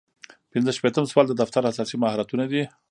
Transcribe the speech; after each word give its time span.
پنځه 0.51 0.71
شپیتم 0.77 1.03
سوال 1.11 1.25
د 1.29 1.33
دفتر 1.41 1.61
اساسي 1.71 1.95
مهارتونه 2.03 2.43
دي. 2.51 2.63